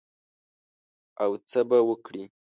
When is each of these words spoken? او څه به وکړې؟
او 1.23 1.31
څه 1.49 1.59
به 1.69 1.79
وکړې؟ 1.89 2.23